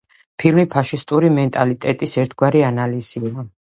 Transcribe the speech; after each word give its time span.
ფილმი 0.43 0.63
ფაშისტური 0.75 1.29
მენტალიტეტის 1.35 2.17
ერთგვარი 2.23 2.65
ანალიზია. 2.71 3.45